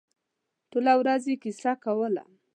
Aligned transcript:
ټوله 0.69 0.93
ورځ 0.99 1.23
یې 1.29 1.35
کیسه 1.43 1.71
کوله. 1.83 2.23